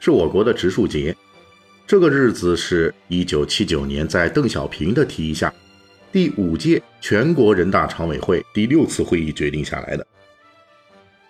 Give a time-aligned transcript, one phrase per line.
[0.00, 1.14] 是我国的植树节。
[1.86, 5.52] 这个日子是一九七九年在邓小平的提议下，
[6.12, 10.06] 第五届全国人大常委会第六次会议决定下来的。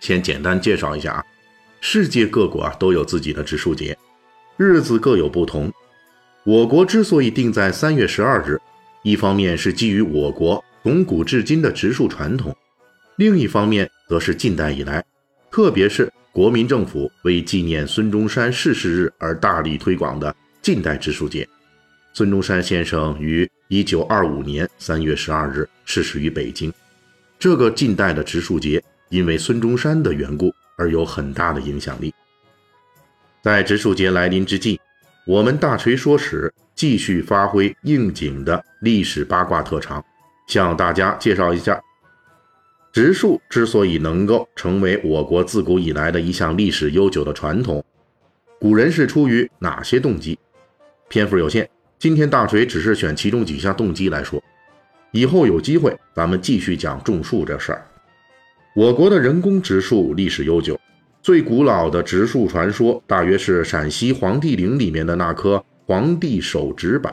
[0.00, 1.24] 先简单介绍一下啊，
[1.80, 3.96] 世界各国啊都有自己的植树节，
[4.56, 5.72] 日子各有不同。
[6.44, 8.60] 我国之所以定在三月十二日，
[9.02, 12.56] 一方面是基于我国从古至今的植树传统，
[13.16, 15.04] 另一方面则是近代以来，
[15.50, 20.34] 特别是国民政府为纪念孙中山逝世日而大力推广的。
[20.60, 21.48] 近代植树节，
[22.12, 26.70] 孙中山先生于一九二五年三月十二日逝世于北京。
[27.38, 32.12] 这个近代的植树节，因为孙中山的缘故而有很大的影响力。
[33.42, 34.78] 在植树节来临之际，
[35.26, 40.04] 我们大锤说史继续发挥应景的历史八卦特长，
[40.48, 41.80] 向大家介绍一下
[42.92, 47.84] 植树之所以能够成为我国自古以来的一项历史悠久的传统，
[48.58, 50.38] 古人是出于哪些动机？
[51.08, 54.42] 篇幅有限，今天大锤只是选其中几项动机来说，
[55.12, 57.86] 以后有机会咱们继续讲种树这事儿。
[58.74, 60.78] 我国的人工植树历史悠久，
[61.22, 67.12] 最古老的植树传说大约是陕西黄帝陵里面的那棵黄帝手植柏，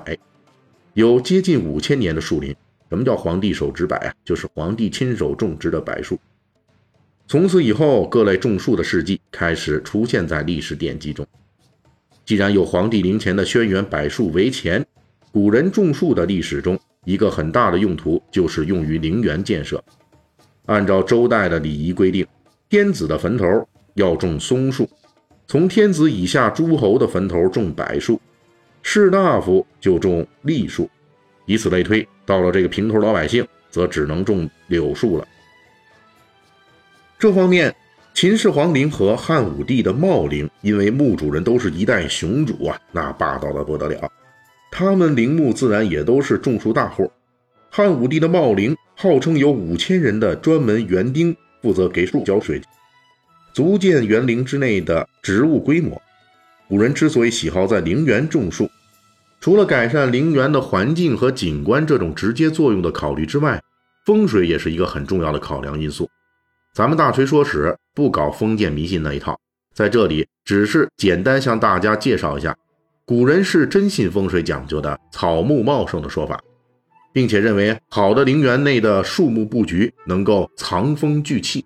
[0.93, 2.55] 有接近五千年的树龄。
[2.89, 4.13] 什么叫皇帝手植柏啊？
[4.23, 6.19] 就是皇帝亲手种植的柏树。
[7.27, 11.25] 从此以后，各类种树的事迹开始出现在历史典籍中。
[12.23, 14.85] 既然有皇帝陵前的轩辕柏树为前，
[15.31, 19.83] 古人种树的历史中，一个很大的用途就是用于陵园建设。
[20.67, 22.25] 按照周代的礼仪规定，
[22.69, 24.89] 天子的坟头要种松树，
[25.47, 28.19] 从天子以下诸侯的坟头种柏树，
[28.81, 30.89] 士大夫就种栗树，
[31.45, 35.27] 以此类推，到了这个平头老百姓，则只能种柳树了。
[37.19, 37.75] 这方面。
[38.17, 44.09] 秦始皇陵和汉武帝的茂陵，因为墓主人都是一代雄主啊，那霸道的不得了。
[44.71, 47.11] 他们陵墓自然也都是种树大户。
[47.69, 52.61] 汉武帝的茂陵号称有五千人的专门园丁负责给树浇水，
[53.53, 56.01] 足见园林之内的植物规模。
[56.69, 58.69] 古人之所以喜好在陵园种树，
[59.45, 63.61] 除了改善陵园的环境和景观这种直接作用的考虑之外，
[64.03, 66.09] 风水也是一个很重要的考量因素。
[66.73, 69.39] 咱们大锤说史不搞封建迷信那一套，
[69.71, 72.57] 在这里只是简单向大家介绍一下，
[73.05, 76.41] 古人是真信风水讲究的草木茂盛的说法，
[77.13, 81.63] 并且认为好的陵园内的树木布局能够藏风聚气。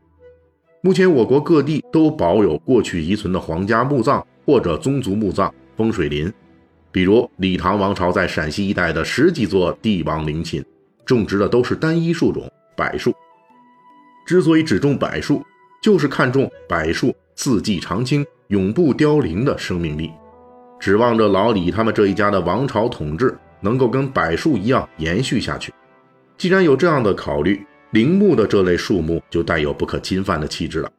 [0.81, 6.29] 目前我国各地都保有过去遗存的皇家墓葬或者宗族墓葬风水林，
[6.91, 10.63] 比如李唐王朝在陕西一带的十几座帝王陵寝，
[11.05, 13.13] 种植的都是单一树种柏树。
[14.25, 15.43] 之所以只种柏树，
[15.81, 20.11] 就是看重柏树四季常青、永不凋零的生命力，
[20.79, 25.73] 指望着老李他们这一家的王朝统治能够跟柏树一样延续下去。
[26.37, 30.91] 既然有这样的考虑，陵墓的这类树木就带有不可侵犯的气质了。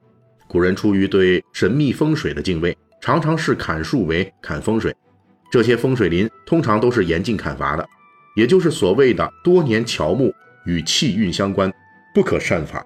[0.46, 4.94] 古人出于对神秘风水的敬畏，常常视砍树为砍风水。
[5.50, 7.88] 这些风水林通常都是严禁砍伐的，
[8.36, 10.32] 也就是所谓的多年乔木，
[10.64, 11.72] 与气运相关，
[12.14, 12.84] 不可擅伐。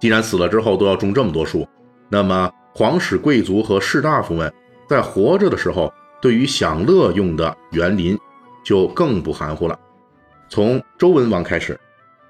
[0.00, 1.68] 既然死了之后都要种这么多树，
[2.08, 4.52] 那么皇室贵族和士大夫们
[4.88, 8.18] 在活着的时候，对于享乐用的园林
[8.64, 9.78] 就更不含糊了。
[10.48, 11.78] 从周文王开始，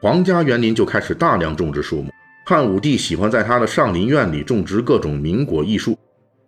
[0.00, 2.10] 皇家园林就开始大量种植树木。
[2.44, 5.98] 汉武帝喜欢在他的上林苑里种植各种名果异树，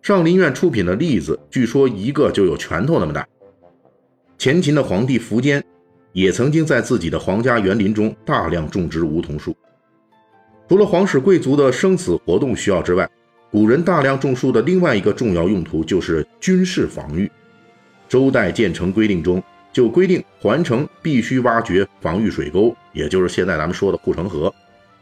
[0.09, 3.27] 上林苑出品的栗子，据说一个就有拳头那么大。
[4.39, 5.63] 前秦的皇帝苻坚
[6.13, 9.55] 也曾经在自己的皇家园林中大量种植梧桐树。
[10.67, 13.07] 除了皇室贵族的生死活动需要之外，
[13.51, 17.31] 古人大量种树的另外一个重要用途就是军事防御。
[18.07, 19.39] 周代建成规定中
[19.71, 24.51] 就规定，环城必须挖掘防御水沟，也就是现在咱们说的护城河。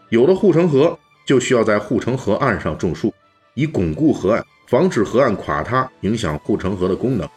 [0.10, 3.14] 有了护城河，就需要在护城河岸上种树，
[3.58, 7.28] 以巩固河岸，防止河岸垮塌，影响护城河的功能。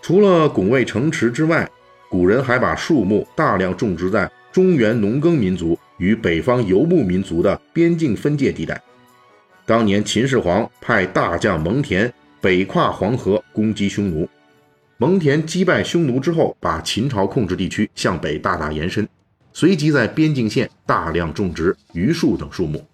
[0.00, 1.70] 除了拱卫城池之外，
[2.08, 5.78] 古人还把树木大量种植在中原农耕民族。
[5.98, 8.82] 与北方游牧民族的边境分界地带，
[9.64, 12.10] 当年秦始皇派大将蒙恬
[12.40, 14.28] 北跨黄河攻击匈奴。
[14.96, 19.08] 蒙恬击败匈奴之后，把秦朝控制地区向北大大延伸，
[19.52, 22.84] 随即在边境线大量种植榆树等树木。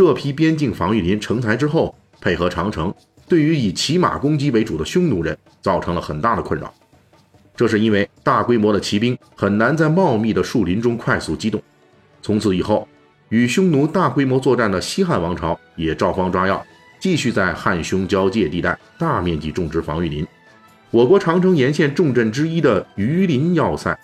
[0.00, 2.94] 这批边境防御林成材之后，配合长城，
[3.28, 6.72] 对于以骑马攻击为主的匈奴人造成了很大的困扰。
[7.54, 11.62] 这是因为大规模的骑兵很难在茂密的树林中快速机动。
[12.22, 12.88] 从此以后，
[13.28, 16.64] 与匈奴大规模作战的西汉王朝也照方抓药，
[16.98, 20.26] 继续在汉匈交界地带大面积种植防御林。
[20.90, 23.94] 我国长城沿线重镇之一的榆林要塞，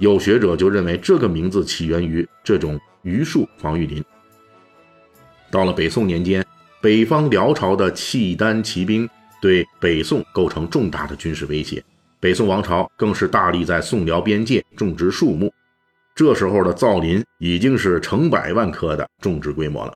[0.00, 4.04] 有学者就认为这个名字起源于这种榆树防御林。
[5.50, 6.44] 到了北宋年间，
[6.80, 9.08] 北方辽朝的契丹骑兵
[9.42, 11.82] 对北宋构成重大的军事威胁，
[12.20, 15.52] 北宋王朝更是大力在宋辽边界种植树木。
[16.14, 19.94] 这时候的造林已经是成百万棵的种植规模了。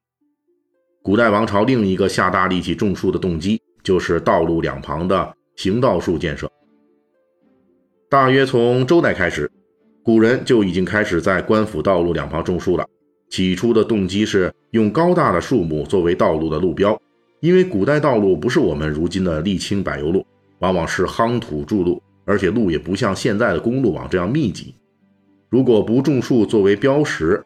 [1.03, 5.35] 古代王朝另一个下大力气种树的动机，就是道路两旁的。
[5.57, 6.51] 行道树建设，
[8.11, 9.49] 大约从周代开始，
[10.03, 12.85] 古人就已经开始在官府道路两旁种树了。
[13.29, 17.01] 起初的动机是用高大的树木作为道路的路标，
[17.41, 20.25] 因为古代道路不是我们如今的沥青柏油路，
[20.61, 24.75] 往往是夯土筑路，而且路也不像现在的公路网这样密集。
[25.49, 27.43] 如果不种树作为标识，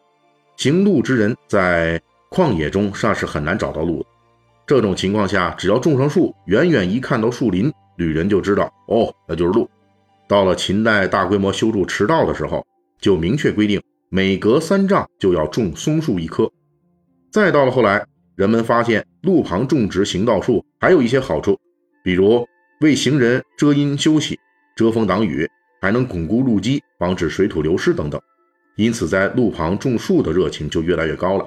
[0.56, 4.06] 行路之人在旷野中煞是很难找到路的。
[4.66, 7.72] 这种情况下，只要种上树，远远一看到树林。
[7.96, 9.68] 旅人就知道哦，那就是路。
[10.28, 12.64] 到了秦代大规模修筑驰道的时候，
[13.00, 16.50] 就明确规定每隔三丈就要种松树一棵。
[17.30, 18.06] 再到了后来，
[18.36, 21.58] 人们发现路旁种植行道树还有一些好处，
[22.02, 22.46] 比如
[22.80, 24.38] 为行人遮阴休息、
[24.74, 25.46] 遮风挡雨，
[25.82, 28.18] 还能巩固路基，防止水土流失等等。
[28.76, 31.44] 因此，在路旁种树的热情就越来越高了。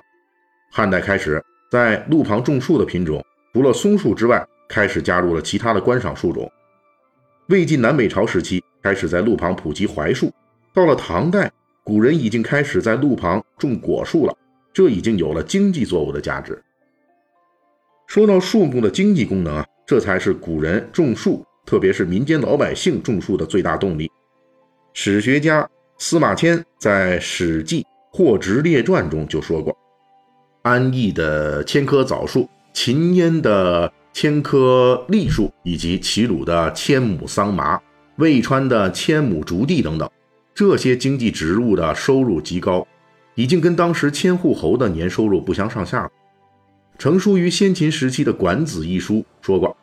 [0.71, 6.49] 汉代开始，在路旁种树的品种除了松树之外，开始加入了其他的观赏树种。
[7.47, 10.31] 魏晋南北朝时期开始在路旁普及槐树，
[10.73, 11.51] 到了唐代，
[11.83, 14.37] 古人已经开始在路旁种果树了，
[14.71, 16.61] 这已经有了经济作物的价值。
[18.07, 24.09] 说到树木的经济功能啊，这才是古人种树，特别是民间老百姓种树的最大动力。
[24.93, 25.67] 史学家
[25.97, 27.81] 司马迁在《史记·
[28.11, 29.75] 霍职列传》中就说过
[30.63, 37.81] ：“安邑的千棵枣树，秦燕的。”千棵栗树，以及齐鲁的千亩桑麻、
[38.17, 40.11] 渭川的千亩竹地等等，
[40.61, 42.87] 这些经济植物的收入极高，
[43.33, 46.11] 已经跟当时千户侯的年收入不相上下了。
[46.99, 49.75] 成书于先秦时期的《管子》一书说过：“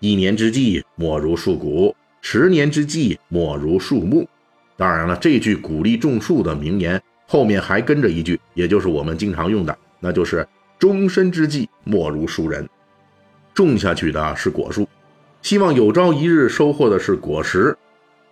[0.00, 4.26] 一年之计莫如树谷，十年之计莫如树木。”
[4.74, 6.98] 当然了，这句鼓励种树的名言
[7.28, 10.48] 后面还跟着一句，也就是我们经常用的，那就是
[10.80, 12.66] “终身之计莫如树人”。
[13.52, 14.88] 种下去的是果树，
[15.42, 17.76] 希望有朝一日收获的是果实，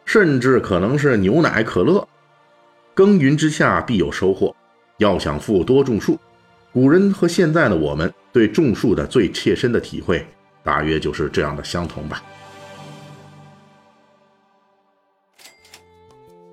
[0.04, 2.06] 甚至可能是牛奶、可乐。
[2.94, 4.54] 耕耘之下必有收获，
[4.98, 6.18] 要想富，多种树。
[6.72, 10.26] 古人和现在的我们对种树的最切身的体会，
[10.62, 12.22] 大约就是这样的相同吧。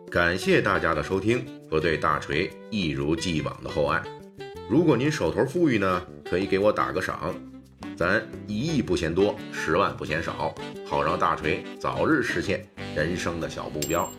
[0.09, 4.01] 感谢大家的收听和对大锤一如既往的厚爱。
[4.69, 7.35] 如果您手头富裕呢，可以给我打个赏。
[7.95, 10.55] 咱一亿不嫌多，十万不嫌少，
[10.85, 12.65] 好让大锤早日实现
[13.03, 14.11] 人生的小目标。